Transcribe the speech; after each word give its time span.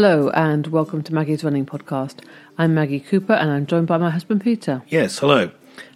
Hello 0.00 0.30
and 0.30 0.68
welcome 0.68 1.02
to 1.02 1.12
Maggie's 1.12 1.42
Running 1.42 1.66
Podcast. 1.66 2.20
I'm 2.56 2.72
Maggie 2.72 3.00
Cooper 3.00 3.32
and 3.32 3.50
I'm 3.50 3.66
joined 3.66 3.88
by 3.88 3.98
my 3.98 4.10
husband 4.10 4.40
Peter. 4.40 4.80
Yes, 4.86 5.18
hello. 5.18 5.50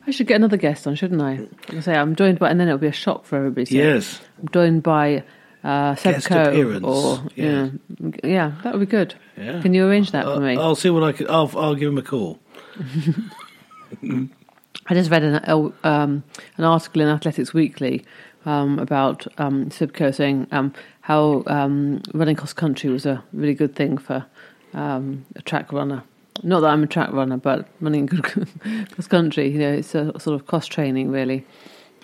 I 0.08 0.10
should 0.10 0.26
get 0.26 0.34
another 0.34 0.56
guest 0.56 0.88
on, 0.88 0.96
shouldn't 0.96 1.22
I? 1.22 1.46
I 1.68 1.78
say 1.78 1.94
I'm 1.94 2.16
joined 2.16 2.40
by, 2.40 2.50
and 2.50 2.58
then 2.58 2.66
it'll 2.66 2.80
be 2.80 2.88
a 2.88 2.92
shock 2.92 3.24
for 3.24 3.36
everybody. 3.36 3.66
So 3.66 3.76
Yes. 3.76 4.20
I'm 4.40 4.48
joined 4.48 4.82
by 4.82 5.22
uh, 5.62 5.94
Seb 5.94 6.14
Guest 6.14 6.26
Coe, 6.26 6.50
appearance, 6.50 6.84
or 6.84 7.22
yeah. 7.36 7.68
yeah, 8.00 8.10
yeah, 8.24 8.52
that 8.64 8.72
would 8.72 8.80
be 8.80 8.86
good. 8.86 9.14
Yeah. 9.36 9.62
Can 9.62 9.72
you 9.72 9.86
arrange 9.86 10.10
that 10.10 10.24
for 10.24 10.40
me? 10.40 10.56
I'll 10.56 10.74
see 10.74 10.90
what 10.90 11.04
I 11.04 11.12
can. 11.12 11.30
I'll, 11.30 11.52
I'll 11.56 11.76
give 11.76 11.92
him 11.92 11.98
a 11.98 12.02
call. 12.02 12.40
I 14.02 14.94
just 14.94 15.12
read 15.12 15.22
an 15.22 15.36
uh, 15.44 15.70
um, 15.84 16.24
an 16.56 16.64
article 16.64 17.02
in 17.02 17.08
Athletics 17.08 17.54
Weekly 17.54 18.04
um, 18.46 18.80
about 18.80 19.28
um, 19.38 19.70
Seb 19.70 19.92
Coe 19.94 20.10
saying 20.10 20.48
um, 20.50 20.74
how 21.02 21.42
um, 21.46 22.00
running 22.14 22.36
cross 22.36 22.52
country 22.52 22.90
was 22.90 23.06
a 23.06 23.22
really 23.32 23.54
good 23.54 23.74
thing 23.76 23.98
for 23.98 24.24
um, 24.72 25.24
a 25.36 25.42
track 25.42 25.72
runner. 25.72 26.02
Not 26.42 26.60
that 26.60 26.68
I'm 26.68 26.82
a 26.82 26.86
track 26.86 27.12
runner, 27.12 27.36
but 27.36 27.68
running 27.80 28.06
cross 28.92 29.06
country, 29.08 29.48
you 29.48 29.58
know, 29.58 29.72
it's 29.72 29.94
a 29.94 30.18
sort 30.18 30.40
of 30.40 30.46
cross 30.46 30.66
training 30.66 31.10
really. 31.10 31.44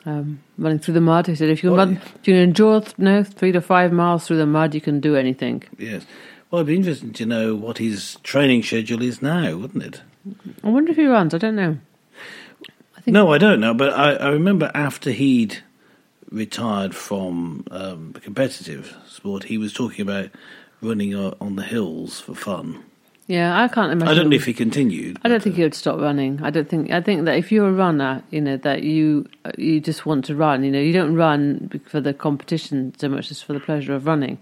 Um, 0.04 0.40
running 0.58 0.78
through 0.78 0.94
the 0.94 1.00
mud, 1.00 1.26
he 1.26 1.34
said, 1.34 1.48
if 1.48 1.62
you 1.62 1.70
Well, 1.70 1.86
run, 1.86 2.00
if 2.20 2.28
you 2.28 2.34
endure, 2.36 2.82
you 2.96 3.04
know, 3.04 3.24
three 3.24 3.52
to 3.52 3.60
five 3.60 3.92
miles 3.92 4.26
through 4.26 4.38
the 4.38 4.46
mud, 4.46 4.74
you 4.74 4.80
can 4.80 5.00
do 5.00 5.16
anything. 5.16 5.64
Yes. 5.78 6.04
Well, 6.50 6.60
it'd 6.60 6.68
be 6.68 6.76
interesting 6.76 7.12
to 7.14 7.26
know 7.26 7.54
what 7.54 7.78
his 7.78 8.16
training 8.22 8.62
schedule 8.62 9.02
is 9.02 9.20
now, 9.20 9.54
wouldn't 9.56 9.82
it? 9.82 10.02
I 10.64 10.68
wonder 10.70 10.92
if 10.92 10.96
he 10.96 11.06
runs. 11.06 11.34
I 11.34 11.38
don't 11.38 11.56
know. 11.56 11.76
I 12.96 13.00
think 13.00 13.12
No, 13.12 13.32
I 13.32 13.38
don't 13.38 13.60
know, 13.60 13.74
but 13.74 13.92
I, 13.92 14.14
I 14.14 14.28
remember 14.30 14.70
after 14.74 15.10
he'd 15.10 15.62
retired 16.30 16.94
from 16.94 17.64
um, 17.70 18.12
competitive 18.14 18.96
sport, 19.06 19.44
he 19.44 19.58
was 19.58 19.72
talking 19.72 20.02
about 20.02 20.30
running 20.80 21.14
on 21.14 21.56
the 21.56 21.62
hills 21.62 22.20
for 22.20 22.34
fun. 22.34 22.84
Yeah, 23.28 23.62
I 23.62 23.68
can't 23.68 23.92
imagine. 23.92 24.08
I 24.08 24.14
don't 24.14 24.30
know 24.30 24.36
if 24.36 24.46
he 24.46 24.54
continued. 24.54 25.18
I 25.22 25.28
don't 25.28 25.42
think 25.42 25.54
uh, 25.54 25.56
he 25.56 25.62
would 25.62 25.74
stop 25.74 26.00
running. 26.00 26.40
I 26.42 26.48
don't 26.48 26.66
think. 26.66 26.90
I 26.90 27.02
think 27.02 27.26
that 27.26 27.36
if 27.36 27.52
you're 27.52 27.68
a 27.68 27.72
runner, 27.72 28.22
you 28.30 28.40
know 28.40 28.56
that 28.56 28.82
you 28.84 29.28
you 29.58 29.80
just 29.80 30.06
want 30.06 30.24
to 30.26 30.34
run. 30.34 30.64
You 30.64 30.70
know, 30.70 30.80
you 30.80 30.94
don't 30.94 31.14
run 31.14 31.82
for 31.86 32.00
the 32.00 32.14
competition 32.14 32.94
so 32.96 33.06
much 33.10 33.30
as 33.30 33.42
for 33.42 33.52
the 33.52 33.60
pleasure 33.60 33.94
of 33.94 34.06
running. 34.06 34.38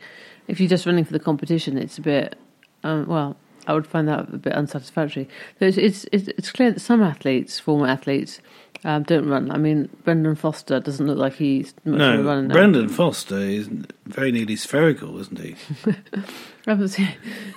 If 0.46 0.60
you're 0.60 0.68
just 0.68 0.86
running 0.86 1.04
for 1.04 1.12
the 1.12 1.18
competition, 1.18 1.76
it's 1.76 1.98
a 1.98 2.00
bit. 2.00 2.36
Um, 2.84 3.06
well, 3.08 3.36
I 3.66 3.74
would 3.74 3.86
find 3.86 4.08
that 4.08 4.20
a 4.32 4.38
bit 4.38 4.52
unsatisfactory. 4.52 5.28
It's 5.60 5.76
it's 5.76 6.06
it's, 6.12 6.50
clear 6.52 6.72
that 6.72 6.80
some 6.80 7.02
athletes, 7.02 7.58
former 7.58 7.86
athletes, 7.88 8.40
um, 8.84 9.02
don't 9.04 9.28
run. 9.28 9.50
I 9.50 9.58
mean, 9.58 9.88
Brendan 10.04 10.34
Foster 10.36 10.80
doesn't 10.80 11.06
look 11.06 11.18
like 11.18 11.34
he's 11.34 11.74
much 11.84 12.00
of 12.00 12.20
a 12.20 12.22
runner 12.22 12.42
No, 12.42 12.48
now. 12.48 12.54
Brendan 12.54 12.88
Foster 12.88 13.38
is 13.38 13.68
very 14.04 14.32
nearly 14.32 14.56
spherical, 14.56 15.18
isn't 15.20 15.38
he? 15.40 15.56
I 15.86 16.70
haven't 16.70 16.88
seen, 16.88 17.08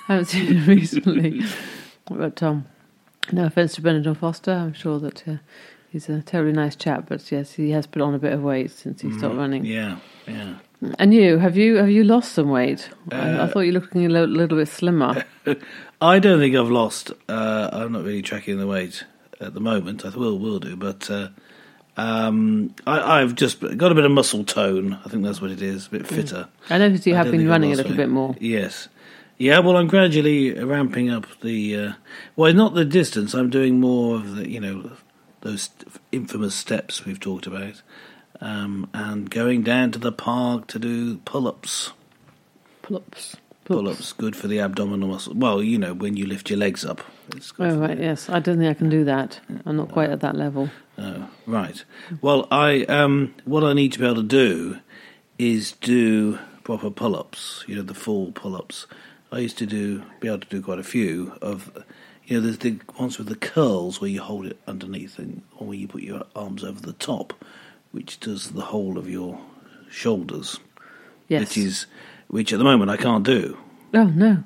I 0.07 0.13
haven't 0.13 0.25
seen 0.25 0.45
him 0.55 0.65
recently. 0.75 1.41
But 2.09 2.41
um, 2.41 2.65
no 3.31 3.45
offense 3.45 3.75
to 3.75 3.81
Brendan 3.81 4.15
Foster, 4.15 4.52
I'm 4.52 4.73
sure 4.73 4.99
that 4.99 5.27
uh, 5.27 5.35
he's 5.89 6.09
a 6.09 6.21
terribly 6.21 6.53
nice 6.53 6.75
chap. 6.75 7.05
But 7.09 7.31
yes, 7.31 7.53
he 7.53 7.71
has 7.71 7.85
put 7.87 8.02
on 8.02 8.13
a 8.15 8.19
bit 8.19 8.33
of 8.33 8.41
weight 8.41 8.71
since 8.71 9.02
he 9.02 9.11
stopped 9.17 9.35
running. 9.35 9.65
Yeah, 9.65 9.97
yeah. 10.27 10.55
And 10.97 11.13
you, 11.13 11.37
have 11.39 11.57
you 11.57 11.75
have 11.75 11.89
you 11.89 12.05
lost 12.05 12.31
some 12.31 12.49
weight? 12.49 12.89
I, 13.11 13.17
I 13.17 13.19
Uh, 13.39 13.47
thought 13.47 13.59
you 13.61 13.73
were 13.73 13.80
looking 13.81 14.05
a 14.05 14.09
little, 14.09 14.30
little 14.30 14.57
bit 14.57 14.69
slimmer. 14.69 15.25
I 16.02 16.19
don't 16.19 16.39
think 16.39 16.55
I've 16.55 16.69
lost. 16.69 17.11
Uh, 17.28 17.69
I'm 17.72 17.92
not 17.92 18.03
really 18.03 18.22
tracking 18.22 18.58
the 18.58 18.67
weight 18.67 19.03
at 19.42 19.53
the 19.53 19.59
moment. 19.59 20.05
I 20.05 20.09
will 20.09 20.39
will 20.39 20.59
do, 20.59 20.75
but 20.75 21.09
uh, 21.09 21.30
um, 21.97 22.73
I, 22.88 23.22
I've 23.22 23.36
just 23.36 23.59
got 23.59 23.92
a 23.92 23.95
bit 23.95 24.05
of 24.05 24.11
muscle 24.11 24.45
tone. 24.45 24.97
I 25.05 25.09
think 25.09 25.23
that's 25.23 25.42
what 25.42 25.52
it 25.52 25.61
is. 25.61 25.88
A 25.88 25.89
bit 25.89 26.08
fitter. 26.08 26.47
I 26.70 26.77
noticed 26.77 27.05
you 27.05 27.16
I 27.16 27.17
have 27.17 27.31
been 27.31 27.47
running 27.47 27.73
a 27.73 27.75
little 27.75 27.92
weight. 27.92 27.97
bit 27.97 28.09
more. 28.09 28.36
Yes. 28.39 28.88
Yeah, 29.38 29.59
well, 29.59 29.77
I'm 29.77 29.88
gradually 29.88 30.54
ramping 30.54 31.09
up 31.09 31.26
the. 31.42 31.76
Uh, 31.76 31.93
well, 32.36 32.54
not 32.54 32.76
the 32.76 32.86
distance. 32.86 33.33
I'm 33.33 33.49
doing 33.49 33.80
more 33.80 34.15
of 34.15 34.36
the, 34.36 34.49
you 34.49 34.59
know, 34.59 34.92
those 35.42 35.70
infamous 36.11 36.55
steps 36.55 37.05
we've 37.05 37.20
talked 37.20 37.48
about, 37.48 37.82
um, 38.42 38.89
and 38.93 39.30
going 39.30 39.64
down 39.64 39.92
to 39.92 39.99
the 39.99 40.11
park 40.11 40.67
to 40.67 40.80
do 40.80 41.17
pull-ups. 41.20 41.92
Pull-ups. 42.82 43.38
Pull-ups, 43.69 44.13
good 44.13 44.35
for 44.35 44.47
the 44.47 44.59
abdominal 44.59 45.09
muscle. 45.09 45.35
Well, 45.35 45.61
you 45.61 45.77
know, 45.77 45.93
when 45.93 46.17
you 46.17 46.25
lift 46.25 46.49
your 46.49 46.57
legs 46.57 46.83
up. 46.83 47.02
It's 47.35 47.52
good 47.52 47.69
Oh 47.69 47.77
right, 47.77 47.95
the- 47.95 48.03
yes. 48.03 48.27
I 48.27 48.39
don't 48.39 48.57
think 48.57 48.67
I 48.67 48.73
can 48.73 48.89
do 48.89 49.03
that. 49.03 49.39
I'm 49.63 49.77
not 49.77 49.91
quite 49.91 50.09
at 50.09 50.21
that 50.21 50.35
level. 50.35 50.71
Oh, 50.97 51.30
right. 51.45 51.83
Well, 52.19 52.47
I 52.49 52.85
um, 52.85 53.35
what 53.45 53.63
I 53.63 53.73
need 53.73 53.93
to 53.93 53.99
be 53.99 54.05
able 54.05 54.15
to 54.15 54.23
do 54.23 54.79
is 55.37 55.73
do 55.73 56.39
proper 56.63 56.89
pull-ups. 56.89 57.63
You 57.67 57.75
know, 57.75 57.83
the 57.83 57.93
full 57.93 58.31
pull-ups. 58.31 58.87
I 59.31 59.37
used 59.37 59.59
to 59.59 59.67
do 59.67 60.02
be 60.19 60.27
able 60.27 60.39
to 60.39 60.47
do 60.49 60.63
quite 60.63 60.79
a 60.79 60.83
few 60.83 61.33
of. 61.39 61.71
You 62.25 62.37
know, 62.37 62.41
there's 62.47 62.58
the 62.58 62.79
ones 62.99 63.19
with 63.19 63.27
the 63.27 63.35
curls 63.35 64.02
where 64.02 64.09
you 64.09 64.21
hold 64.23 64.47
it 64.47 64.58
underneath, 64.67 65.19
and 65.19 65.43
or 65.58 65.67
where 65.67 65.77
you 65.77 65.87
put 65.87 66.02
your 66.02 66.23
arms 66.35 66.63
over 66.63 66.81
the 66.81 66.93
top, 66.93 67.33
which 67.91 68.19
does 68.19 68.49
the 68.53 68.61
whole 68.61 68.97
of 68.97 69.08
your 69.08 69.39
shoulders. 69.91 70.59
Yes. 71.27 71.41
Which 71.41 71.58
is, 71.59 71.85
which 72.29 72.53
at 72.53 72.57
the 72.59 72.65
moment 72.65 72.89
I 72.89 72.97
can't 72.97 73.23
do. 73.25 73.57
Oh 73.93 74.05
no. 74.05 74.43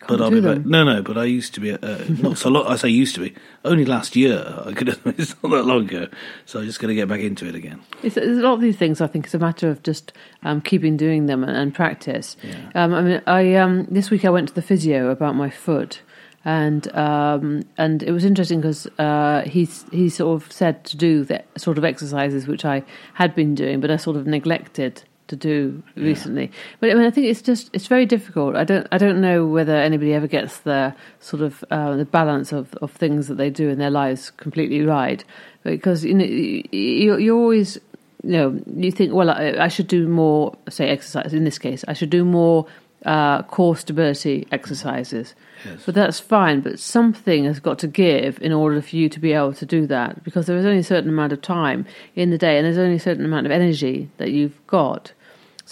But 0.00 0.08
Can't 0.08 0.20
I'll 0.22 0.30
do 0.30 0.36
be 0.36 0.40
them. 0.40 0.62
back. 0.62 0.66
No, 0.66 0.82
no. 0.82 1.00
But 1.02 1.16
I 1.16 1.24
used 1.26 1.54
to 1.54 1.60
be. 1.60 1.70
Uh, 1.70 2.04
not 2.08 2.36
so 2.36 2.48
long. 2.50 2.66
I 2.66 2.74
say 2.74 2.88
used 2.88 3.14
to 3.14 3.20
be. 3.20 3.34
Only 3.64 3.84
last 3.84 4.16
year. 4.16 4.60
I 4.66 4.72
could. 4.72 4.88
It's 5.16 5.40
not 5.44 5.50
that 5.52 5.64
long 5.64 5.82
ago. 5.88 6.08
So 6.44 6.58
I'm 6.58 6.66
just 6.66 6.80
going 6.80 6.88
to 6.88 6.96
get 6.96 7.06
back 7.06 7.20
into 7.20 7.46
it 7.46 7.54
again. 7.54 7.80
It's, 8.02 8.16
it's 8.16 8.26
a 8.26 8.42
lot 8.42 8.54
of 8.54 8.60
these 8.60 8.76
things. 8.76 9.00
I 9.00 9.06
think 9.06 9.26
it's 9.26 9.34
a 9.34 9.38
matter 9.38 9.68
of 9.70 9.80
just 9.84 10.12
um, 10.42 10.60
keeping 10.60 10.96
doing 10.96 11.26
them 11.26 11.44
and, 11.44 11.56
and 11.56 11.72
practice. 11.72 12.36
Yeah. 12.42 12.70
Um, 12.74 12.94
I 12.94 13.00
mean, 13.02 13.22
I 13.28 13.54
um, 13.54 13.84
this 13.84 14.10
week 14.10 14.24
I 14.24 14.30
went 14.30 14.48
to 14.48 14.54
the 14.54 14.62
physio 14.62 15.08
about 15.10 15.36
my 15.36 15.50
foot, 15.50 16.00
and 16.44 16.92
um, 16.96 17.62
and 17.78 18.02
it 18.02 18.10
was 18.10 18.24
interesting 18.24 18.60
because 18.60 18.88
uh, 18.98 19.42
he 19.46 19.68
he 19.92 20.08
sort 20.08 20.42
of 20.42 20.50
said 20.50 20.82
to 20.86 20.96
do 20.96 21.22
the 21.22 21.44
sort 21.56 21.78
of 21.78 21.84
exercises 21.84 22.48
which 22.48 22.64
I 22.64 22.82
had 23.14 23.36
been 23.36 23.54
doing, 23.54 23.78
but 23.80 23.92
I 23.92 23.96
sort 23.98 24.16
of 24.16 24.26
neglected 24.26 25.04
to 25.32 25.36
do 25.36 25.82
recently. 25.96 26.50
But 26.78 26.90
I 26.90 26.94
mean, 26.94 27.06
I 27.06 27.10
think 27.10 27.26
it's 27.26 27.40
just 27.40 27.70
it's 27.72 27.86
very 27.86 28.04
difficult. 28.04 28.54
I 28.54 28.64
don't 28.64 28.86
I 28.92 28.98
don't 28.98 29.20
know 29.20 29.46
whether 29.46 29.74
anybody 29.74 30.12
ever 30.12 30.26
gets 30.26 30.58
the 30.58 30.94
sort 31.20 31.42
of 31.42 31.64
uh, 31.70 31.96
the 31.96 32.04
balance 32.04 32.52
of, 32.52 32.74
of 32.76 32.92
things 32.92 33.28
that 33.28 33.36
they 33.36 33.48
do 33.48 33.70
in 33.70 33.78
their 33.78 33.90
lives 33.90 34.30
completely 34.30 34.82
right, 34.82 35.24
because 35.62 36.04
you 36.04 36.14
know 36.14 36.24
you 36.24 37.16
you 37.16 37.34
always 37.34 37.78
you 38.22 38.32
know 38.32 38.62
you 38.76 38.92
think 38.92 39.14
well 39.14 39.30
I, 39.30 39.56
I 39.58 39.68
should 39.68 39.88
do 39.88 40.06
more 40.06 40.54
say 40.68 40.90
exercise 40.90 41.32
in 41.32 41.44
this 41.44 41.58
case 41.58 41.82
I 41.88 41.94
should 41.94 42.10
do 42.10 42.24
more 42.24 42.66
uh, 43.04 43.42
core 43.44 43.76
stability 43.76 44.46
exercises. 44.52 45.34
Yes. 45.64 45.82
But 45.86 45.94
that's 45.94 46.20
fine, 46.20 46.60
but 46.60 46.78
something 46.78 47.44
has 47.44 47.60
got 47.60 47.78
to 47.80 47.86
give 47.86 48.40
in 48.40 48.52
order 48.52 48.82
for 48.82 48.96
you 48.96 49.08
to 49.08 49.20
be 49.20 49.32
able 49.32 49.54
to 49.54 49.66
do 49.66 49.86
that 49.86 50.22
because 50.24 50.46
there 50.46 50.56
is 50.56 50.64
only 50.64 50.78
a 50.78 50.84
certain 50.84 51.10
amount 51.10 51.32
of 51.32 51.40
time 51.42 51.86
in 52.14 52.30
the 52.30 52.38
day 52.38 52.56
and 52.56 52.66
there's 52.66 52.78
only 52.78 52.96
a 52.96 53.00
certain 53.00 53.24
amount 53.24 53.46
of 53.46 53.52
energy 53.52 54.10
that 54.18 54.30
you've 54.30 54.66
got. 54.66 55.12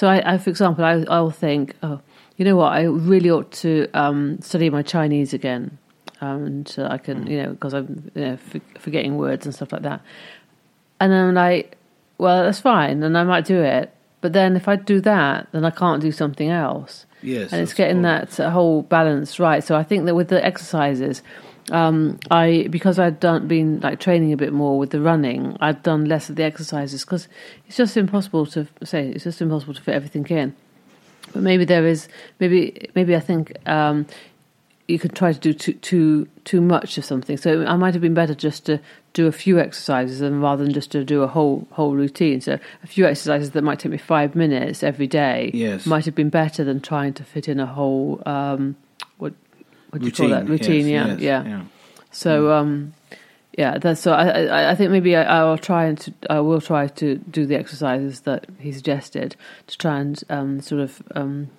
So, 0.01 0.09
I, 0.09 0.33
I 0.33 0.39
for 0.39 0.49
example, 0.49 0.83
I, 0.83 1.05
I'll 1.11 1.31
think, 1.31 1.77
oh, 1.83 2.01
you 2.39 2.47
know 2.47 2.57
what, 2.57 2.73
I 2.73 2.85
really 2.85 3.31
ought 3.31 3.53
to 3.53 3.87
um, 3.93 4.41
study 4.41 4.71
my 4.71 4.81
Chinese 4.81 5.35
again. 5.35 5.77
Um, 6.23 6.45
and 6.47 6.67
so 6.67 6.87
I 6.87 6.97
can, 6.97 7.27
you 7.27 7.43
know, 7.43 7.51
because 7.51 7.75
I'm 7.75 8.11
you 8.15 8.23
know, 8.23 8.37
for, 8.39 8.61
forgetting 8.79 9.19
words 9.19 9.45
and 9.45 9.55
stuff 9.55 9.73
like 9.73 9.83
that. 9.83 10.01
And 11.01 11.13
then 11.13 11.29
I'm 11.29 11.35
like, 11.35 11.77
well, 12.17 12.45
that's 12.45 12.61
fine, 12.61 13.03
and 13.03 13.19
I 13.19 13.25
might 13.25 13.45
do 13.45 13.61
it. 13.61 13.93
But 14.23 14.33
then 14.33 14.57
if 14.57 14.69
I 14.69 14.77
do 14.77 15.03
that, 15.03 15.49
then 15.53 15.67
I 15.67 15.71
can't 15.71 16.01
do 16.01 16.13
something 16.13 16.49
else 16.49 17.05
Yes. 17.23 17.53
and 17.53 17.61
it's 17.61 17.75
getting 17.75 17.99
all. 17.99 18.03
that 18.05 18.41
uh, 18.41 18.49
whole 18.49 18.81
balance 18.81 19.39
right. 19.39 19.63
So 19.63 19.77
I 19.77 19.83
think 19.83 20.07
that 20.07 20.15
with 20.15 20.29
the 20.29 20.43
exercises, 20.43 21.23
um, 21.71 22.19
I 22.31 22.67
because 22.71 22.99
I'd 22.99 23.21
done 23.21 23.49
been 23.49 23.81
like 23.81 24.01
training 24.01 24.33
a 24.33 24.37
bit 24.37 24.53
more 24.53 24.79
with 24.79 24.91
the 24.91 25.01
running, 25.01 25.57
I'd 25.61 25.83
done 25.83 26.05
less 26.07 26.29
of 26.29 26.37
the 26.37 26.43
exercises 26.45 27.05
because 27.05 27.29
it's 27.67 27.77
just 27.77 27.97
impossible 27.97 28.47
to 28.47 28.67
say 28.85 29.09
it's 29.09 29.25
just 29.25 29.41
impossible 29.41 29.75
to 29.75 29.83
fit 29.83 29.95
everything 29.95 30.27
in. 30.27 30.55
But 31.33 31.43
maybe 31.43 31.65
there 31.65 31.87
is 31.87 32.09
maybe 32.41 32.91
maybe 32.95 33.15
I 33.15 33.21
think 33.21 33.53
um, 33.69 34.07
you 34.89 34.99
could 34.99 35.15
try 35.15 35.33
to 35.33 35.39
do 35.39 35.53
too 35.53 35.75
too 35.75 36.29
too 36.45 36.61
much 36.61 36.99
of 36.99 37.05
something. 37.05 37.37
So 37.37 37.65
I 37.65 37.77
might 37.77 37.95
have 37.95 38.03
been 38.03 38.15
better 38.15 38.35
just 38.35 38.67
to 38.67 38.81
do 39.13 39.27
a 39.27 39.33
few 39.33 39.59
exercises 39.59 40.21
and 40.21 40.41
rather 40.43 40.65
than 40.65 40.73
just 40.73 40.91
to 40.93 41.05
do 41.05 41.23
a 41.23 41.27
whole 41.29 41.69
whole 41.73 41.95
routine. 41.95 42.41
So 42.41 42.59
a 42.83 42.87
few 42.87 43.07
exercises 43.07 43.51
that 43.53 43.63
might 43.63 43.79
take 43.79 43.93
me 43.93 43.99
five 43.99 44.35
minutes 44.35 44.83
every 44.83 45.07
day 45.07 45.51
Yes. 45.55 45.87
might 45.87 46.05
have 46.05 46.15
been 46.15 46.31
better 46.31 46.65
than 46.65 46.81
trying 46.81 47.13
to 47.15 47.25
fit 47.25 47.49
in 47.49 47.61
a 47.61 47.67
whole 47.67 48.23
um, 48.27 48.77
what 49.19 49.35
what 49.91 50.01
do 50.01 50.07
you 50.07 50.13
call 50.13 50.29
that 50.29 50.49
routine? 50.49 50.87
yes, 50.87 51.07
yeah, 51.07 51.07
yes, 51.07 51.21
yeah, 51.21 51.45
yeah. 51.45 51.65
So 52.13 52.53
um, 52.53 52.95
yeah, 53.57 53.79
that's 53.79 54.01
so. 54.01 54.13
I 54.13 54.45
I, 54.45 54.71
I 54.71 54.75
think 54.75 54.91
maybe 54.91 55.17
I, 55.17 55.23
I 55.23 55.45
will 55.45 55.59
try 55.59 55.85
and 55.85 55.99
to, 56.01 56.15
I 56.29 56.41
will 56.41 56.61
try 56.61 56.87
to 56.87 57.17
do 57.17 57.47
the 57.47 57.57
exercises 57.57 58.21
that 58.23 58.47
he 58.59 58.73
suggested 58.73 59.37
to 59.67 59.79
try 59.79 59.99
and 59.99 60.23
um, 60.31 60.61
sort 60.61 60.81
of 60.81 61.03
um, 61.15 61.51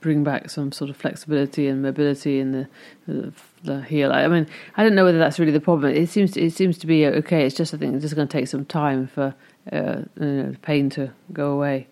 bring 0.00 0.24
back 0.24 0.50
some 0.50 0.72
sort 0.72 0.90
of 0.90 0.96
flexibility 0.96 1.66
and 1.66 1.82
mobility 1.82 2.38
in 2.38 2.52
the 2.52 2.68
the, 3.06 3.32
the 3.64 3.82
heel. 3.82 4.12
I 4.12 4.28
mean, 4.28 4.46
I 4.76 4.82
don't 4.82 4.94
know 4.94 5.04
whether 5.04 5.18
that's 5.18 5.38
really 5.38 5.52
the 5.52 5.60
problem. 5.60 5.94
It 5.94 6.08
seems 6.08 6.36
it 6.36 6.52
seems 6.52 6.78
to 6.78 6.86
be 6.86 7.06
okay. 7.06 7.46
It's 7.46 7.56
just 7.56 7.74
I 7.74 7.78
think 7.78 7.94
it's 7.94 8.02
just 8.02 8.14
going 8.14 8.28
to 8.28 8.32
take 8.32 8.48
some 8.48 8.64
time 8.64 9.06
for 9.06 9.34
uh, 9.72 10.02
you 10.20 10.26
know, 10.26 10.50
the 10.52 10.58
pain 10.58 10.90
to 10.90 11.10
go 11.32 11.52
away. 11.52 11.88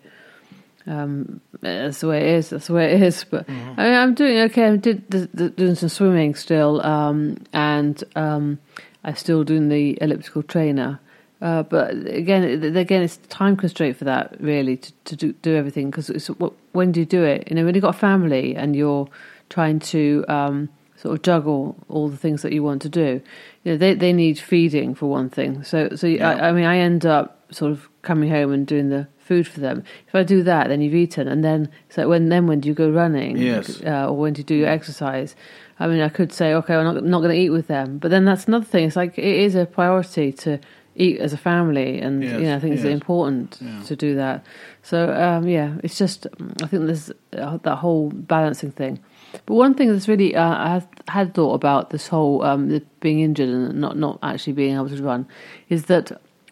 Um, 0.87 1.41
that's 1.61 1.99
the 2.01 2.07
way 2.07 2.19
it 2.19 2.35
is. 2.37 2.49
That's 2.49 2.67
the 2.67 2.73
way 2.73 2.93
it 2.93 3.01
is. 3.03 3.23
But 3.23 3.49
I 3.49 3.51
mean, 3.53 3.77
I'm 3.77 4.13
doing 4.13 4.37
okay. 4.49 4.65
I 4.67 4.75
did 4.77 5.09
d- 5.09 5.27
d- 5.35 5.49
doing 5.49 5.75
some 5.75 5.89
swimming 5.89 6.35
still, 6.35 6.85
um, 6.85 7.37
and 7.53 8.03
um, 8.15 8.59
I'm 9.03 9.15
still 9.15 9.43
doing 9.43 9.69
the 9.69 9.97
elliptical 10.01 10.43
trainer. 10.43 10.99
Uh, 11.39 11.61
but 11.63 11.91
again, 12.07 12.43
again, 12.75 13.03
it's 13.03 13.17
time 13.29 13.55
constraint 13.55 13.95
for 13.97 14.05
that 14.05 14.35
really 14.39 14.77
to, 14.77 14.91
to 15.05 15.15
do, 15.15 15.33
do 15.33 15.55
everything 15.55 15.91
because 15.91 16.09
it's 16.09 16.27
what, 16.27 16.53
when 16.71 16.91
do 16.91 16.99
you 16.99 17.05
do 17.05 17.23
it? 17.23 17.47
You 17.49 17.55
know, 17.55 17.63
when 17.65 17.75
you've 17.75 17.83
got 17.83 17.95
a 17.95 17.99
family 17.99 18.55
and 18.55 18.75
you're 18.75 19.07
trying 19.49 19.79
to 19.79 20.25
um, 20.27 20.67
sort 20.95 21.13
of 21.13 21.21
juggle 21.21 21.75
all 21.89 22.09
the 22.09 22.17
things 22.17 22.41
that 22.41 22.53
you 22.53 22.63
want 22.63 22.81
to 22.81 22.89
do. 22.89 23.21
You 23.63 23.73
know, 23.73 23.77
they 23.77 23.93
they 23.93 24.13
need 24.13 24.39
feeding 24.39 24.95
for 24.95 25.05
one 25.07 25.29
thing. 25.29 25.63
So 25.63 25.89
so 25.95 26.07
Yeah. 26.07 26.29
I, 26.31 26.49
I 26.49 26.51
mean, 26.53 26.65
I 26.65 26.77
end 26.79 27.05
up 27.05 27.43
sort 27.51 27.71
of 27.71 27.87
coming 28.01 28.29
home 28.31 28.51
and 28.51 28.65
doing 28.65 28.89
the 28.89 29.07
food 29.27 29.45
for 29.47 29.59
them. 29.59 29.83
If 30.07 30.15
I 30.15 30.23
do 30.23 30.41
that, 30.43 30.63
then 30.69 30.81
you've 30.81 30.95
eaten, 30.95 31.27
and 31.27 31.43
then 31.43 31.69
so 31.89 32.07
when 32.09 32.29
then 32.29 32.47
when 32.47 32.59
do 32.61 32.67
you 32.69 32.75
go 32.75 32.89
running? 32.89 33.37
Yes. 33.37 33.81
uh, 33.85 34.07
or 34.09 34.15
when 34.17 34.33
do 34.33 34.39
you 34.39 34.45
do 34.45 34.55
your 34.55 34.69
exercise? 34.69 35.35
I 35.79 35.87
mean, 35.87 36.01
I 36.01 36.09
could 36.09 36.31
say, 36.33 36.53
okay, 36.53 36.75
I'm 36.75 36.85
not 36.85 37.03
not 37.03 37.19
going 37.23 37.35
to 37.35 37.41
eat 37.43 37.51
with 37.51 37.67
them, 37.67 37.97
but 37.99 38.09
then 38.11 38.25
that's 38.25 38.45
another 38.47 38.65
thing. 38.65 38.85
It's 38.87 38.95
like 38.95 39.17
it 39.17 39.35
is 39.47 39.53
a 39.55 39.65
priority 39.65 40.31
to 40.43 40.59
eat 40.95 41.19
as 41.19 41.31
a 41.33 41.37
family, 41.37 41.99
and 42.05 42.23
Yes, 42.23 42.39
you 42.39 42.45
know, 42.47 42.55
I 42.55 42.59
think 42.59 42.73
it's 42.75 42.83
important 42.85 43.57
Yeah. 43.61 43.83
to 43.89 43.95
do 43.95 44.15
that. 44.15 44.43
So 44.81 44.97
um, 45.13 45.47
yeah, 45.47 45.69
it's 45.83 45.97
just 45.97 46.25
I 46.63 46.67
think 46.67 46.85
there's 46.85 47.11
uh, 47.37 47.57
that 47.67 47.75
whole 47.75 48.09
balancing 48.09 48.71
thing. 48.71 48.99
But 49.45 49.55
one 49.55 49.73
thing 49.75 49.91
that's 49.91 50.07
really 50.07 50.35
uh, 50.35 50.55
I 50.71 50.81
had 51.09 51.33
thought 51.33 51.53
about 51.53 51.89
this 51.91 52.07
whole 52.07 52.41
um, 52.43 52.81
being 53.01 53.19
injured 53.19 53.49
and 53.49 53.79
not 53.79 53.95
not 53.97 54.17
actually 54.23 54.53
being 54.53 54.73
able 54.75 54.89
to 54.89 55.03
run 55.03 55.27
is 55.69 55.85
that 55.85 56.05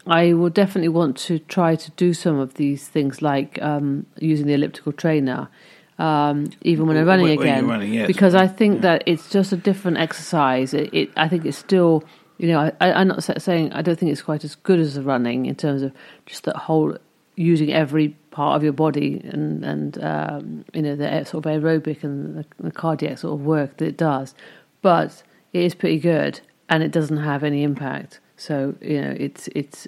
I 0.08 0.34
will 0.34 0.50
definitely 0.50 0.90
want 0.90 1.18
to 1.18 1.40
try 1.40 1.76
to 1.76 1.92
do 1.92 2.14
some 2.14 2.38
of 2.38 2.56
these 2.56 2.88
things 2.88 3.22
like 3.22 3.62
um, 3.62 4.06
using 4.20 4.46
the 4.48 4.54
elliptical 4.54 4.92
trainer. 4.92 5.50
Um, 5.98 6.48
even 6.62 6.88
when 6.88 6.98
I'm 6.98 7.06
running 7.06 7.26
When- 7.28 7.38
when 7.38 7.48
again, 7.48 7.68
running, 7.68 7.94
yes. 7.94 8.08
because 8.08 8.36
I 8.36 8.48
think 8.48 8.82
that 8.82 9.04
it's 9.06 9.30
just 9.30 9.54
a 9.54 9.58
different 9.58 9.98
exercise. 9.98 10.74
It, 10.74 10.94
it 10.94 11.10
I 11.16 11.30
think 11.30 11.46
it's 11.46 11.58
still, 11.58 12.04
you 12.38 12.50
know, 12.50 12.72
I, 12.82 12.92
I'm 12.92 13.08
not 13.08 13.24
saying 13.42 13.72
I 13.72 13.82
don't 13.82 13.98
think 13.98 14.12
it's 14.12 14.22
quite 14.22 14.44
as 14.44 14.56
good 14.56 14.80
as 14.80 14.96
the 14.96 15.02
running 15.02 15.46
in 15.46 15.56
terms 15.56 15.82
of 15.82 15.94
just 16.26 16.44
that 16.44 16.58
whole 16.58 16.98
using 17.38 17.72
every 17.74 18.10
part 18.32 18.58
of 18.58 18.64
your 18.64 18.74
body 18.74 19.22
and 19.24 19.64
and 19.64 20.04
um, 20.04 20.66
you 20.74 20.82
know 20.82 20.96
the 20.96 21.24
sort 21.24 21.46
of 21.46 21.52
aerobic 21.52 22.04
and 22.04 22.38
the, 22.38 22.46
the 22.60 22.72
cardiac 22.72 23.18
sort 23.18 23.34
of 23.40 23.46
work 23.46 23.78
that 23.78 23.86
it 23.88 23.98
does, 23.98 24.36
but 24.82 25.24
it 25.54 25.64
is 25.64 25.74
pretty 25.74 26.00
good 26.00 26.42
and 26.68 26.84
it 26.84 26.92
doesn't 26.92 27.18
have 27.18 27.44
any 27.44 27.64
impact. 27.64 28.20
So 28.38 28.76
you 28.82 29.02
know 29.02 29.16
it's 29.18 29.48
it's 29.56 29.88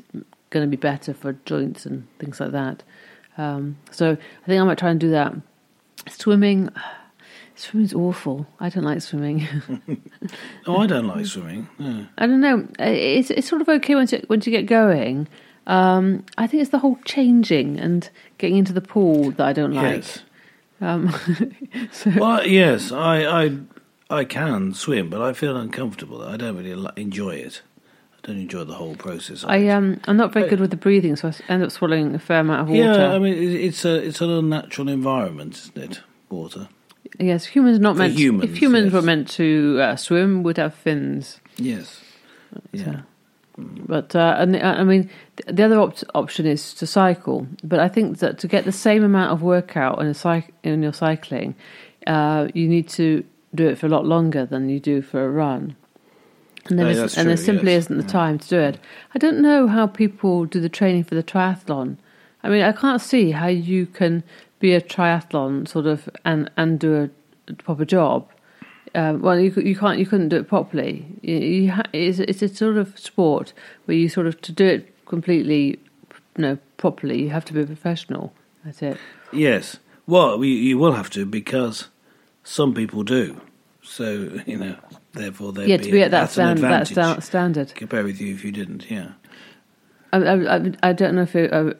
going 0.50 0.66
to 0.66 0.70
be 0.70 0.78
better 0.78 1.14
for 1.14 1.34
joints 1.46 1.86
and 1.86 2.08
things 2.20 2.40
like 2.40 2.52
that. 2.52 2.84
Um, 3.38 3.78
so 3.92 4.12
I 4.12 4.46
think 4.46 4.62
I 4.62 4.64
might 4.64 4.78
try 4.78 4.90
and 4.90 5.00
do 5.00 5.12
that. 5.12 5.34
Swimming, 6.10 6.70
swimming's 7.56 7.94
awful. 7.94 8.48
I 8.60 8.70
don't 8.70 8.84
like 8.84 9.02
swimming. 9.02 9.48
Oh, 10.66 10.78
I 10.78 10.88
don't 10.88 11.08
like 11.08 11.26
swimming. 11.26 11.70
No. 11.80 12.06
I 12.18 12.28
don't 12.28 12.42
know. 12.42 12.68
It's 12.80 13.30
it's 13.30 13.48
sort 13.48 13.62
of 13.62 13.70
okay 13.70 13.96
once 13.96 14.12
you, 14.12 14.22
once 14.30 14.46
you 14.46 14.52
get 14.52 14.66
going. 14.66 15.30
Um, 15.66 16.26
I 16.38 16.48
think 16.48 16.62
it's 16.62 16.72
the 16.72 16.80
whole 16.80 16.98
changing 17.06 17.80
and 17.80 18.10
getting 18.38 18.58
into 18.58 18.74
the 18.74 18.82
pool 18.82 19.32
that 19.32 19.46
I 19.46 19.54
don't 19.54 19.74
like. 19.74 19.96
Yes. 19.96 20.24
Um, 20.80 21.14
so 21.92 22.12
Well, 22.16 22.46
yes, 22.48 22.92
I, 22.92 23.46
I, 23.46 23.58
I 24.10 24.24
can 24.26 24.74
swim, 24.74 25.10
but 25.10 25.22
I 25.22 25.34
feel 25.34 25.58
uncomfortable. 25.58 26.22
I 26.22 26.38
don't 26.38 26.58
really 26.58 26.90
enjoy 26.96 27.36
it. 27.36 27.62
Don't 28.28 28.38
enjoy 28.38 28.66
the 28.66 28.74
whole 28.74 28.96
process. 28.96 29.46
I 29.48 29.68
um 29.70 30.02
I'm 30.06 30.18
not 30.18 30.34
very 30.34 30.50
good 30.50 30.60
with 30.60 30.70
the 30.70 30.76
breathing, 30.78 31.16
so 31.16 31.30
I 31.30 31.34
end 31.52 31.64
up 31.64 31.72
swallowing 31.72 32.14
a 32.14 32.20
fair 32.20 32.42
amount 32.42 32.62
of 32.62 32.68
water. 32.68 32.82
Yeah, 32.84 33.14
I 33.14 33.20
mean, 33.20 33.34
it's 33.36 33.86
a 33.86 33.96
it's 33.96 34.20
an 34.22 34.30
unnatural 34.30 34.90
environment, 34.90 35.56
isn't 35.56 35.78
it? 35.78 36.02
Water. 36.30 36.68
yes, 37.20 37.46
humans 37.46 37.78
are 37.78 37.82
not 37.82 37.96
For 37.96 38.00
meant. 38.00 38.20
humans, 38.20 38.52
if 38.52 38.58
humans 38.58 38.86
yes. 38.88 38.94
were 38.94 39.02
meant 39.02 39.30
to 39.30 39.80
uh, 39.82 39.96
swim, 39.96 40.44
would 40.44 40.58
have 40.58 40.74
fins. 40.76 41.40
Yes. 41.56 42.02
Yeah. 42.74 43.02
But 43.58 44.14
uh, 44.16 44.36
and 44.38 44.54
the, 44.54 44.64
I 44.64 44.84
mean, 44.84 45.10
the 45.48 45.64
other 45.64 45.80
op- 45.80 45.98
option 46.14 46.46
is 46.46 46.74
to 46.76 46.86
cycle. 46.86 47.48
But 47.64 47.80
I 47.80 47.88
think 47.88 48.20
that 48.20 48.40
to 48.40 48.48
get 48.48 48.66
the 48.66 48.72
same 48.74 49.04
amount 49.04 49.32
of 49.32 49.42
workout 49.42 50.00
in 50.02 50.08
a 50.08 50.12
cyc- 50.12 50.52
in 50.64 50.84
your 50.84 50.94
cycling, 50.94 51.56
uh, 52.06 52.50
you 52.54 52.68
need 52.68 52.90
to 52.90 53.24
do 53.56 53.68
it 53.68 53.78
for 53.80 53.86
a 53.88 53.90
lot 53.90 54.06
longer 54.06 54.46
than 54.46 54.70
you 54.70 54.80
do 54.80 55.02
for 55.02 55.26
a 55.26 55.30
run. 55.30 55.76
And 56.70 56.80
there, 56.80 56.88
and 56.88 57.30
there 57.30 57.38
simply 57.38 57.74
yes. 57.74 57.86
isn't 57.86 57.98
the 57.98 58.04
time 58.04 58.40
to 58.40 58.48
do 58.48 58.60
it. 58.60 58.80
I 59.16 59.20
don't 59.20 59.40
know 59.40 59.68
how 59.68 59.88
people 59.88 60.46
do 60.46 60.60
the 60.60 60.70
training 60.70 61.04
for 61.04 61.16
the 61.16 61.24
triathlon. 61.24 61.98
I 62.44 62.50
mean, 62.50 62.62
I 62.62 62.72
can't 62.72 63.02
see 63.02 63.32
how 63.32 63.48
you 63.48 63.86
can 63.86 64.24
be 64.60 64.74
a 64.74 64.82
triathlon 64.82 65.68
sort 65.68 65.86
of 65.86 66.10
and 66.26 66.50
and 66.58 66.80
do 66.80 67.10
a 67.50 67.54
proper 67.54 67.86
job. 67.86 68.30
Um, 68.96 69.22
well, 69.22 69.40
you 69.40 69.52
you 69.52 69.76
can't 69.76 70.00
you 70.00 70.06
couldn't 70.06 70.30
do 70.30 70.38
it 70.38 70.48
properly. 70.48 71.06
You, 71.22 71.38
you 71.38 71.72
ha- 71.72 71.84
it's, 71.94 72.20
it's 72.20 72.42
a 72.42 72.48
sort 72.48 72.78
of 72.78 72.98
sport 72.98 73.54
where 73.86 73.98
you 73.98 74.10
sort 74.10 74.28
of 74.28 74.42
to 74.42 74.52
do 74.52 74.66
it 74.66 75.06
completely, 75.06 75.80
you 76.38 76.42
know, 76.42 76.58
properly. 76.78 77.22
You 77.22 77.30
have 77.30 77.46
to 77.46 77.54
be 77.54 77.62
a 77.62 77.66
professional. 77.66 78.34
That's 78.64 78.82
it. 78.82 78.98
Yes. 79.32 79.78
Well, 80.08 80.44
you, 80.44 80.54
you 80.54 80.78
will 80.78 80.94
have 80.94 81.10
to 81.12 81.26
because 81.26 81.90
some 82.44 82.74
people 82.74 83.04
do. 83.04 83.42
So 83.84 84.42
you 84.46 84.58
know, 84.58 84.76
therefore 85.18 85.54
they 85.54 85.68
yeah, 85.68 85.78
to 85.78 85.92
be 85.92 86.02
at 86.02 86.12
that 86.12 86.38
an 86.38 86.86
stand, 86.86 87.24
standard. 87.24 87.74
Compare 87.76 88.04
with 88.04 88.20
you 88.22 88.34
if 88.34 88.44
you 88.46 88.52
didn't. 88.52 88.90
Yeah. 88.90 89.12
I, 90.14 90.18
I, 90.20 90.56
I- 90.58 90.74
I 90.84 90.94
don't 90.94 91.16
know 91.16 91.24
if 91.24 91.36
it, 91.36 91.52
uh, 91.52 91.74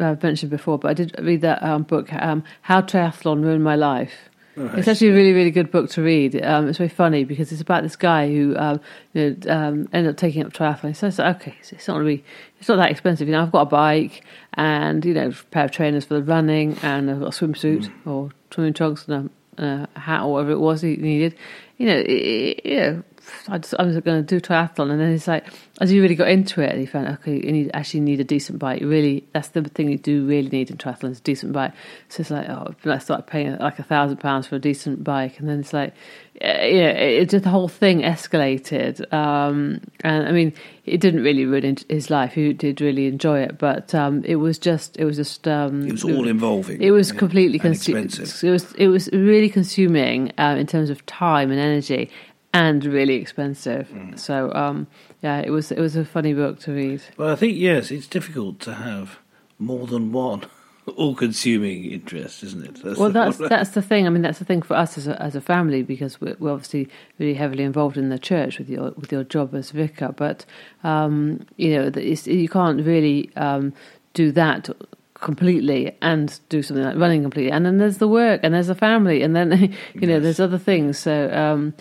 I've 0.00 0.22
mentioned 0.22 0.50
before, 0.50 0.78
but 0.78 0.88
I 0.90 0.94
did 0.94 1.14
read 1.20 1.40
that 1.40 1.62
um, 1.62 1.82
book, 1.82 2.12
um, 2.12 2.44
"How 2.62 2.80
Triathlon 2.80 3.42
Ruined 3.42 3.64
My 3.64 3.74
Life." 3.76 4.12
Right. 4.54 4.78
It's 4.78 4.86
actually 4.86 5.08
a 5.08 5.14
really, 5.14 5.32
really 5.32 5.50
good 5.50 5.70
book 5.70 5.88
to 5.92 6.02
read. 6.02 6.40
Um, 6.44 6.68
it's 6.68 6.76
very 6.76 6.90
funny 6.90 7.24
because 7.24 7.52
it's 7.52 7.62
about 7.62 7.82
this 7.84 7.96
guy 7.96 8.28
who 8.30 8.54
um, 8.58 8.80
you 9.14 9.34
know, 9.44 9.50
um, 9.52 9.88
ended 9.94 10.10
up 10.10 10.18
taking 10.18 10.44
up 10.44 10.52
triathlon. 10.52 10.88
He 10.88 10.94
says, 10.94 11.18
"Okay, 11.18 11.54
so 11.62 11.74
it's 11.74 11.88
not 11.88 11.96
really, 11.98 12.22
it's 12.60 12.68
not 12.68 12.76
that 12.76 12.90
expensive. 12.90 13.26
You 13.28 13.32
know, 13.32 13.42
I've 13.42 13.50
got 13.52 13.62
a 13.62 13.66
bike 13.66 14.22
and 14.54 15.02
you 15.06 15.14
know, 15.14 15.28
a 15.28 15.32
pair 15.50 15.64
of 15.64 15.70
trainers 15.70 16.04
for 16.04 16.14
the 16.14 16.22
running, 16.22 16.76
and 16.82 17.10
I've 17.10 17.20
got 17.20 17.34
a 17.34 17.46
swimsuit 17.46 17.90
or 18.04 18.30
swimming 18.52 18.74
trunks 18.74 19.08
and 19.08 19.26
a, 19.26 19.30
a 19.58 19.88
hat 19.96 20.22
or 20.24 20.32
whatever 20.32 20.52
it 20.52 20.60
was 20.60 20.80
he 20.82 20.96
needed. 20.96 21.34
You 21.78 21.86
know, 21.86 21.96
it, 21.98 22.10
it- 22.10 22.66
know." 22.66 23.02
I, 23.48 23.58
just, 23.58 23.74
I 23.78 23.82
was 23.84 23.96
going 24.00 24.24
to 24.24 24.40
do 24.40 24.40
triathlon, 24.40 24.90
and 24.90 25.00
then 25.00 25.12
it's 25.12 25.26
like, 25.28 25.46
as 25.80 25.92
you 25.92 26.02
really 26.02 26.14
got 26.14 26.28
into 26.28 26.60
it, 26.60 26.78
you 26.78 26.86
found 26.86 27.08
okay, 27.08 27.34
you 27.34 27.52
need 27.52 27.70
actually 27.74 28.00
need 28.00 28.20
a 28.20 28.24
decent 28.24 28.58
bike. 28.58 28.80
You 28.80 28.88
really, 28.88 29.26
that's 29.32 29.48
the 29.48 29.62
thing 29.62 29.90
you 29.90 29.98
do 29.98 30.26
really 30.26 30.48
need 30.48 30.70
in 30.70 30.76
triathlon 30.76 31.10
is 31.10 31.18
a 31.18 31.22
decent 31.22 31.52
bike. 31.52 31.72
So 32.08 32.20
it's 32.20 32.30
like, 32.30 32.48
oh, 32.48 32.74
I 32.84 32.98
started 32.98 33.26
paying 33.26 33.56
like 33.58 33.78
a 33.78 33.82
thousand 33.82 34.18
pounds 34.18 34.46
for 34.46 34.56
a 34.56 34.60
decent 34.60 35.02
bike, 35.04 35.38
and 35.38 35.48
then 35.48 35.60
it's 35.60 35.72
like, 35.72 35.94
yeah, 36.40 36.64
yeah, 36.64 36.88
it 36.90 37.30
just 37.30 37.44
the 37.44 37.50
whole 37.50 37.68
thing 37.68 38.00
escalated. 38.00 39.12
Um, 39.12 39.80
and 40.00 40.26
I 40.26 40.32
mean, 40.32 40.52
it 40.84 41.00
didn't 41.00 41.22
really 41.22 41.44
ruin 41.44 41.76
his 41.88 42.10
life. 42.10 42.32
He 42.34 42.52
did 42.52 42.80
really 42.80 43.06
enjoy 43.06 43.40
it, 43.40 43.58
but 43.58 43.94
um, 43.94 44.24
it 44.24 44.36
was 44.36 44.58
just, 44.58 44.96
it 44.96 45.04
was 45.04 45.16
just, 45.16 45.46
um, 45.46 45.86
It 45.86 45.92
was 45.92 46.04
all 46.04 46.26
involving. 46.26 46.80
it 46.82 46.90
was 46.90 47.12
yeah, 47.12 47.18
completely 47.18 47.60
and 47.62 47.74
consu- 47.74 48.02
expensive. 48.02 48.44
It 48.48 48.50
was 48.50 48.72
it 48.72 48.88
was 48.88 49.08
really 49.12 49.48
consuming 49.48 50.32
um, 50.38 50.56
in 50.58 50.66
terms 50.66 50.90
of 50.90 51.04
time 51.06 51.50
and 51.50 51.60
energy, 51.60 52.10
and 52.52 52.84
really 52.84 53.14
expensive. 53.14 53.88
Mm. 53.88 54.18
So 54.18 54.52
um, 54.54 54.86
yeah, 55.22 55.38
it 55.38 55.50
was 55.50 55.72
it 55.72 55.78
was 55.80 55.96
a 55.96 56.04
funny 56.04 56.34
book 56.34 56.60
to 56.60 56.72
read. 56.72 57.02
Well, 57.16 57.30
I 57.30 57.36
think 57.36 57.56
yes, 57.56 57.90
it's 57.90 58.06
difficult 58.06 58.60
to 58.60 58.74
have 58.74 59.18
more 59.58 59.86
than 59.86 60.12
one 60.12 60.42
all-consuming 60.96 61.84
interest, 61.92 62.42
isn't 62.42 62.64
it? 62.64 62.82
That's 62.82 62.98
Well, 62.98 63.10
that's 63.10 63.36
that's 63.48 63.70
the 63.70 63.82
thing. 63.82 64.06
I 64.06 64.10
mean, 64.10 64.22
that's 64.22 64.38
the 64.38 64.44
thing 64.44 64.62
for 64.62 64.74
us 64.74 64.98
as 64.98 65.06
a 65.06 65.20
as 65.22 65.34
a 65.36 65.40
family 65.40 65.82
because 65.82 66.20
we're, 66.20 66.36
we're 66.38 66.52
obviously 66.52 66.88
really 67.18 67.34
heavily 67.34 67.64
involved 67.64 67.96
in 67.96 68.08
the 68.08 68.18
church 68.18 68.58
with 68.58 68.68
your 68.68 68.90
with 68.92 69.12
your 69.12 69.24
job 69.24 69.54
as 69.54 69.70
vicar. 69.70 70.12
But 70.16 70.44
um, 70.84 71.46
you 71.56 71.74
know, 71.76 71.90
it's, 71.94 72.26
you 72.26 72.48
can't 72.48 72.84
really 72.84 73.30
um, 73.36 73.72
do 74.14 74.32
that 74.32 74.68
completely 75.14 75.96
and 76.02 76.40
do 76.48 76.62
something 76.62 76.84
like 76.84 76.96
running 76.96 77.22
completely. 77.22 77.52
And 77.52 77.64
then 77.64 77.78
there's 77.78 77.98
the 77.98 78.08
work, 78.08 78.40
and 78.42 78.52
there's 78.52 78.66
the 78.66 78.74
family, 78.74 79.22
and 79.22 79.36
then 79.36 79.52
you 79.94 80.06
know, 80.06 80.14
Yes. 80.14 80.22
there's 80.22 80.40
other 80.40 80.58
things. 80.58 80.98
So. 80.98 81.30
Um, 81.32 81.74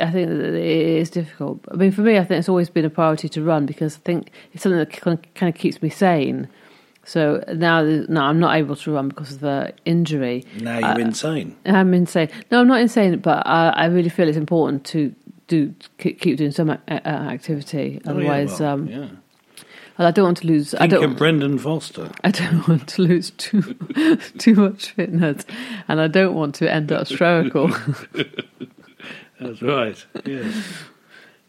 I 0.00 0.10
think 0.10 0.28
that 0.28 0.54
it 0.54 0.54
is 1.00 1.10
difficult. 1.10 1.60
I 1.70 1.76
mean, 1.76 1.92
for 1.92 2.02
me, 2.02 2.18
I 2.18 2.24
think 2.24 2.38
it's 2.38 2.48
always 2.48 2.70
been 2.70 2.84
a 2.84 2.90
priority 2.90 3.28
to 3.30 3.42
run 3.42 3.66
because 3.66 3.96
I 3.96 4.00
think 4.00 4.30
it's 4.52 4.62
something 4.62 4.78
that 4.78 4.92
kind 4.92 5.48
of, 5.48 5.54
keeps 5.54 5.82
me 5.82 5.88
sane. 5.90 6.48
So 7.04 7.44
now, 7.54 7.82
now 7.82 8.26
I'm 8.26 8.40
not 8.40 8.56
able 8.56 8.76
to 8.76 8.92
run 8.92 9.08
because 9.08 9.32
of 9.32 9.40
the 9.40 9.72
injury. 9.84 10.44
now 10.60 10.78
you're 10.78 10.88
uh, 10.88 10.96
insane. 10.98 11.56
I'm 11.66 11.92
insane. 11.92 12.30
No, 12.50 12.60
I'm 12.60 12.66
not 12.68 12.80
insane, 12.80 13.18
but 13.18 13.46
I, 13.46 13.68
I 13.70 13.84
really 13.86 14.08
feel 14.08 14.26
it's 14.28 14.38
important 14.38 14.84
to 14.86 15.14
do 15.48 15.74
keep 15.98 16.38
doing 16.38 16.50
some 16.50 16.70
a- 16.70 16.80
a- 16.88 17.06
activity. 17.06 18.00
Oh, 18.06 18.10
yeah, 18.12 18.16
Otherwise, 18.16 18.60
well, 18.60 18.72
um, 18.74 18.86
yeah. 18.88 19.08
I 19.96 20.10
don't 20.10 20.24
want 20.24 20.38
to 20.38 20.46
lose. 20.48 20.74
I 20.74 20.78
Think 20.80 20.92
don't. 20.92 21.04
of 21.04 21.16
Brendan 21.16 21.58
Foster. 21.58 22.10
I 22.24 22.30
don't 22.32 22.66
want 22.66 22.88
to 22.88 23.02
lose 23.02 23.30
too 23.32 23.62
too 24.38 24.54
much 24.54 24.90
fitness, 24.92 25.44
and 25.86 26.00
I 26.00 26.08
don't 26.08 26.34
want 26.34 26.54
to 26.56 26.72
end 26.72 26.90
up 26.90 27.06
spherical. 27.06 27.70
That's 29.40 29.62
right. 29.74 30.04
Yes. 30.24 30.64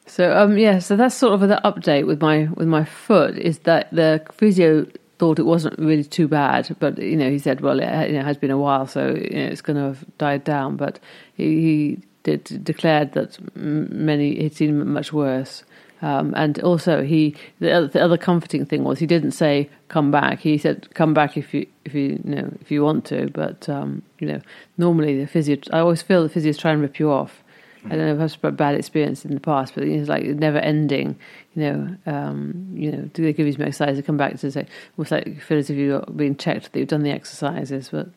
So 0.07 0.37
um 0.37 0.59
yeah, 0.59 0.77
so 0.77 0.95
that's 0.95 1.15
sort 1.15 1.33
of 1.33 1.49
the 1.49 1.59
update 1.65 2.05
with 2.05 2.21
my 2.21 2.47
with 2.53 2.67
my 2.67 2.85
foot 2.85 3.39
is 3.39 3.57
that 3.59 3.89
the 3.91 4.23
physio 4.31 4.85
thought 5.17 5.39
it 5.39 5.45
wasn't 5.45 5.77
really 5.79 6.03
too 6.03 6.27
bad, 6.27 6.75
but 6.79 6.97
you 6.99 7.15
know, 7.15 7.29
he 7.29 7.39
said, 7.39 7.61
well, 7.61 7.79
it, 7.79 8.09
you 8.09 8.17
know, 8.17 8.23
has 8.23 8.37
been 8.37 8.51
a 8.51 8.57
while, 8.57 8.85
so 8.87 9.09
you 9.09 9.29
know, 9.35 9.45
it's 9.45 9.61
going 9.61 9.77
to 9.77 9.83
have 9.83 10.05
died 10.17 10.43
down. 10.43 10.75
But 10.75 10.99
he, 11.35 11.61
he 11.61 11.99
did 12.23 12.63
declared 12.63 13.13
that 13.13 13.37
many 13.55 14.35
he'd 14.35 14.55
seen 14.55 14.87
much 14.87 15.13
worse. 15.13 15.63
Um, 16.01 16.33
and 16.35 16.59
also, 16.59 17.03
he 17.03 17.35
the 17.59 17.71
other, 17.71 17.87
the 17.87 18.03
other, 18.03 18.17
comforting 18.17 18.65
thing 18.65 18.83
was 18.83 18.99
he 18.99 19.07
didn't 19.07 19.31
say 19.31 19.69
come 19.87 20.11
back. 20.11 20.39
He 20.39 20.57
said 20.57 20.93
come 20.93 21.13
back 21.13 21.37
if 21.37 21.53
you 21.53 21.65
if 21.85 21.95
you, 21.95 22.21
you 22.23 22.35
know 22.35 22.53
if 22.59 22.69
you 22.69 22.83
want 22.83 23.05
to. 23.05 23.29
But 23.29 23.69
um, 23.69 24.01
you 24.19 24.27
know, 24.27 24.41
normally 24.77 25.17
the 25.19 25.27
physio, 25.27 25.57
I 25.71 25.79
always 25.79 26.01
feel 26.01 26.27
the 26.27 26.29
physios 26.29 26.59
try 26.59 26.71
and 26.71 26.81
rip 26.81 26.99
you 26.99 27.11
off. 27.11 27.43
I 27.85 27.89
don't 27.95 28.05
know 28.05 28.15
if 28.15 28.21
I've 28.21 28.41
had 28.41 28.49
a 28.49 28.51
bad 28.51 28.75
experience 28.75 29.25
in 29.25 29.33
the 29.33 29.39
past, 29.39 29.75
but 29.75 29.83
it's 29.83 30.09
like 30.09 30.23
never 30.23 30.57
ending. 30.57 31.17
You 31.55 31.61
know, 31.61 31.97
um, 32.05 32.69
you 32.73 32.91
know, 32.91 33.09
do 33.13 33.23
they 33.23 33.33
give 33.33 33.45
you 33.45 33.53
some 33.53 33.63
exercises? 33.63 33.97
To 33.97 34.03
come 34.03 34.17
back 34.17 34.37
to 34.39 34.51
say, 34.51 34.67
almost 34.97 35.11
like 35.11 35.41
feel 35.41 35.57
as 35.57 35.69
if 35.69 35.77
you've 35.77 36.17
been 36.17 36.37
checked 36.37 36.71
that 36.71 36.79
you've 36.79 36.87
done 36.87 37.03
the 37.03 37.11
exercises, 37.11 37.89
but 37.89 38.09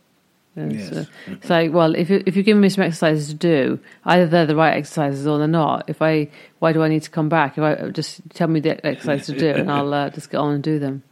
Yes. 0.67 0.91
So 0.91 1.07
it's 1.29 1.51
like, 1.51 1.73
well, 1.73 1.95
if 1.95 2.11
you, 2.11 2.23
if 2.27 2.35
you're 2.35 2.43
giving 2.43 2.61
me 2.61 2.69
some 2.69 2.85
exercises 2.85 3.29
to 3.29 3.35
do, 3.35 3.79
either 4.05 4.27
they're 4.27 4.47
the 4.47 4.57
right 4.57 4.77
exercises 4.77 5.27
or 5.27 5.39
they're 5.39 5.47
not. 5.47 5.89
If 5.89 6.03
I, 6.03 6.31
why 6.59 6.73
do 6.73 6.83
I 6.83 6.89
need 6.89 7.03
to 7.03 7.11
come 7.11 7.29
back? 7.29 7.59
If 7.59 7.65
I 7.65 7.91
just 7.91 8.21
tell 8.35 8.49
me 8.49 8.61
the 8.61 8.85
exercise 8.85 9.27
to 9.27 9.39
do, 9.39 9.51
and 9.51 9.71
I'll 9.71 9.93
uh, 9.93 10.11
just 10.15 10.31
get 10.31 10.39
on 10.39 10.55
and 10.55 10.63
do 10.63 10.79
them. 10.79 11.03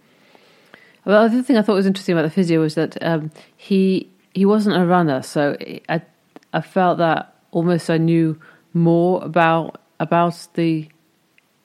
Well, 1.05 1.29
the 1.29 1.37
other 1.37 1.43
thing 1.43 1.57
I 1.57 1.63
thought 1.63 1.75
was 1.75 1.87
interesting 1.87 2.15
about 2.15 2.23
the 2.23 2.31
physio 2.31 2.61
was 2.61 2.75
that 2.75 3.01
um, 3.01 3.31
he 3.57 4.11
he 4.35 4.45
wasn't 4.45 4.77
a 4.77 4.85
runner, 4.85 5.23
so 5.23 5.57
I 5.89 6.03
I 6.53 6.61
felt 6.61 6.99
that 6.99 7.36
almost 7.57 7.89
I 7.89 7.97
knew 7.97 8.39
more 8.75 9.25
about 9.25 9.81
about 9.99 10.47
the 10.55 10.89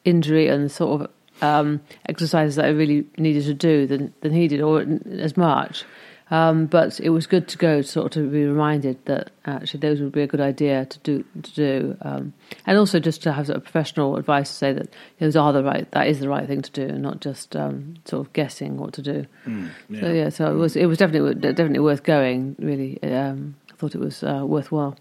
injury 0.06 0.48
and 0.48 0.64
the 0.64 0.70
sort 0.70 1.02
of 1.02 1.12
um, 1.42 1.82
exercises 2.08 2.56
that 2.56 2.66
I 2.66 2.70
really 2.70 3.06
needed 3.18 3.44
to 3.46 3.54
do 3.54 3.86
than 3.86 4.14
than 4.22 4.32
he 4.32 4.48
did, 4.48 4.62
or 4.62 4.86
as 5.12 5.36
much. 5.36 5.84
Um, 6.32 6.68
but 6.68 6.98
it 7.02 7.10
was 7.10 7.28
good 7.28 7.50
to 7.50 7.58
go, 7.58 7.82
sort 7.82 8.06
of 8.06 8.12
to 8.14 8.30
be 8.30 8.46
reminded 8.46 9.04
that 9.04 9.32
actually 9.44 9.82
those 9.82 10.00
would 10.00 10.14
be 10.14 10.22
a 10.22 10.28
good 10.28 10.40
idea 10.40 10.86
to 10.86 11.00
do. 11.00 11.26
To 11.44 11.52
do, 11.54 11.98
um, 12.04 12.34
and 12.66 12.78
also 12.78 13.02
just 13.02 13.22
to 13.24 13.34
have 13.34 13.48
sort 13.48 13.58
of 13.58 13.64
professional 13.64 14.16
advice 14.16 14.48
to 14.48 14.56
say 14.56 14.72
that 14.72 14.88
those 15.20 15.36
are 15.36 15.52
the 15.52 15.62
right, 15.62 15.92
that 15.92 16.08
is 16.08 16.22
the 16.22 16.30
right 16.30 16.48
thing 16.48 16.62
to 16.62 16.72
do, 16.72 16.88
and 16.88 17.02
not 17.02 17.20
just 17.20 17.54
um, 17.58 17.96
sort 18.06 18.26
of 18.26 18.32
guessing 18.32 18.78
what 18.78 18.94
to 18.94 19.02
do. 19.02 19.26
Mm, 19.46 19.72
yeah. 19.90 20.00
So 20.00 20.14
yeah, 20.14 20.30
so 20.30 20.52
it 20.54 20.56
was 20.56 20.78
it 20.78 20.86
was 20.86 20.98
definitely 20.98 21.36
definitely 21.36 21.80
worth 21.80 22.04
going. 22.04 22.56
Really, 22.60 23.04
um, 23.04 23.56
I 23.70 23.76
thought 23.76 23.94
it 23.94 24.00
was 24.00 24.24
uh, 24.24 24.44
worthwhile. 24.46 24.96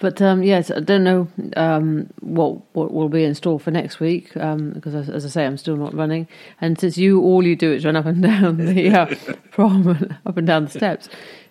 But 0.00 0.22
um, 0.22 0.44
yes, 0.44 0.70
I 0.70 0.78
don't 0.80 1.02
know 1.02 1.28
um, 1.56 2.08
what 2.20 2.62
what 2.74 2.92
will 2.92 3.08
be 3.08 3.24
in 3.24 3.34
store 3.34 3.58
for 3.58 3.72
next 3.72 3.98
week 3.98 4.36
um, 4.36 4.70
because, 4.70 4.94
as, 4.94 5.08
as, 5.08 5.24
I 5.24 5.28
say, 5.28 5.44
I'm 5.44 5.56
still 5.56 5.76
not 5.76 5.92
running. 5.92 6.28
And 6.60 6.78
since 6.78 6.96
you 6.96 7.20
all 7.20 7.44
you 7.44 7.56
do 7.56 7.72
is 7.72 7.84
run 7.84 7.96
up 7.96 8.06
and 8.06 8.22
down 8.22 8.58
the 8.58 8.90
uh, 8.90 9.14
prom, 9.50 9.88
up 10.24 10.36
and 10.36 10.46
down 10.46 10.66
the 10.66 10.70
steps, 10.70 11.08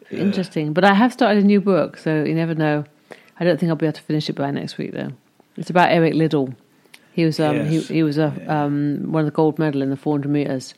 yeah. 0.10 0.20
interesting. 0.20 0.72
But 0.72 0.86
I 0.86 0.94
have 0.94 1.12
started 1.12 1.44
a 1.44 1.46
new 1.46 1.60
book, 1.60 1.98
so 1.98 2.24
you 2.24 2.34
never 2.34 2.56
know. 2.56 2.86
I 3.40 3.44
don't 3.44 3.60
think 3.60 3.70
I'll 3.70 3.76
be 3.76 3.86
able 3.86 3.94
to 3.94 4.02
finish 4.02 4.30
it 4.30 4.34
by 4.34 4.50
next 4.52 4.78
week, 4.78 4.94
though. 4.94 5.12
It's 5.58 5.70
about 5.70 5.92
Eric 5.92 6.14
Liddell. 6.14 6.54
He 7.12 7.26
was 7.26 7.42
um, 7.42 7.58
yes. 7.58 7.88
he, 7.88 7.96
he 7.96 8.04
was 8.04 8.18
a 8.18 8.32
um, 8.48 9.12
one 9.12 9.22
of 9.22 9.26
the 9.26 9.36
gold 9.36 9.60
medal 9.60 9.82
in 9.82 9.90
the 9.90 9.98
400 9.98 10.30
meters 10.30 10.74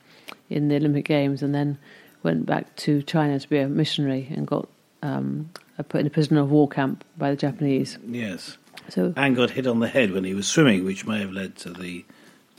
in 0.50 0.70
the 0.70 0.76
Olympic 0.76 1.06
Games, 1.06 1.44
and 1.44 1.54
then 1.54 1.78
went 2.24 2.48
back 2.48 2.76
to 2.78 3.04
China 3.04 3.40
to 3.40 3.48
be 3.48 3.60
a 3.60 3.68
missionary 3.68 4.28
and 4.32 4.48
got 4.48 4.68
um, 5.04 5.52
put 5.84 6.02
in 6.02 6.08
a 6.08 6.10
prisoner 6.10 6.42
of 6.42 6.52
war 6.52 6.68
camp 6.68 7.04
by 7.18 7.30
the 7.30 7.36
Japanese. 7.36 7.98
Yes. 8.06 8.58
So 8.90 9.14
and 9.16 9.36
got 9.36 9.52
hit 9.52 9.68
on 9.68 9.80
the 9.80 9.88
head 9.88 10.12
when 10.12 10.24
he 10.24 10.34
was 10.34 10.48
swimming, 10.48 10.86
which 10.86 11.06
may 11.06 11.20
have 11.20 11.32
led 11.32 11.56
to 11.58 11.70
the 11.70 12.06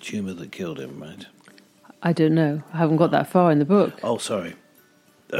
tumour 0.01 0.33
that 0.35 0.53
killed 0.53 0.79
him, 0.79 1.01
right? 1.01 1.27
I 2.03 2.13
don't 2.13 2.35
know. 2.35 2.63
I 2.73 2.79
haven't 2.79 2.97
got 2.97 3.11
that 3.11 3.29
far 3.29 3.51
in 3.51 3.59
the 3.59 3.65
book. 3.65 3.99
Oh, 4.03 4.19
sorry. 4.19 4.55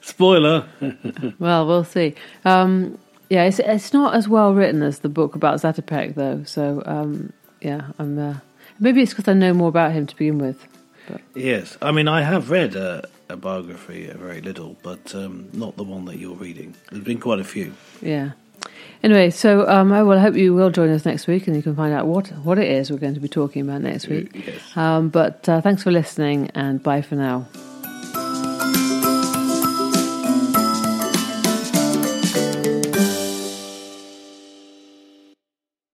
Spoiler. 0.00 0.68
well, 1.38 1.66
we'll 1.66 1.84
see. 1.84 2.14
Um, 2.44 2.98
yeah, 3.30 3.44
it's 3.44 3.58
it's 3.58 3.92
not 3.92 4.14
as 4.14 4.28
well 4.28 4.54
written 4.54 4.82
as 4.82 5.00
the 5.00 5.08
book 5.08 5.34
about 5.34 5.60
Zatopek, 5.60 6.14
though. 6.14 6.44
So 6.44 6.82
um, 6.86 7.32
yeah, 7.60 7.90
I'm. 7.98 8.18
Uh, 8.18 8.34
maybe 8.78 9.02
it's 9.02 9.12
because 9.12 9.28
I 9.28 9.32
know 9.32 9.54
more 9.54 9.68
about 9.68 9.92
him 9.92 10.06
to 10.06 10.16
begin 10.16 10.38
with. 10.38 10.66
But. 11.08 11.20
Yes, 11.34 11.76
I 11.82 11.92
mean 11.92 12.08
I 12.08 12.22
have 12.22 12.50
read 12.50 12.76
uh, 12.76 13.02
a 13.28 13.36
biography, 13.36 14.08
a 14.08 14.14
very 14.14 14.40
little, 14.40 14.76
but 14.82 15.14
um, 15.14 15.48
not 15.52 15.76
the 15.76 15.84
one 15.84 16.04
that 16.06 16.18
you're 16.18 16.34
reading. 16.34 16.74
There's 16.90 17.04
been 17.04 17.20
quite 17.20 17.40
a 17.40 17.44
few. 17.44 17.72
Yeah. 18.00 18.32
Anyway, 19.02 19.30
so 19.30 19.68
um, 19.68 19.92
I 19.92 20.02
will 20.02 20.18
hope 20.18 20.34
you 20.34 20.54
will 20.54 20.70
join 20.70 20.90
us 20.90 21.04
next 21.04 21.26
week, 21.26 21.46
and 21.46 21.54
you 21.54 21.62
can 21.62 21.76
find 21.76 21.94
out 21.94 22.06
what 22.06 22.28
what 22.44 22.58
it 22.58 22.68
is 22.68 22.90
we're 22.90 22.98
going 22.98 23.14
to 23.14 23.20
be 23.20 23.28
talking 23.28 23.62
about 23.62 23.82
next 23.82 24.08
week. 24.08 24.30
Yes. 24.34 24.76
Um, 24.76 25.08
but 25.08 25.48
uh, 25.48 25.60
thanks 25.60 25.82
for 25.82 25.90
listening, 25.90 26.50
and 26.54 26.82
bye 26.82 27.02
for 27.02 27.14
now. 27.14 27.46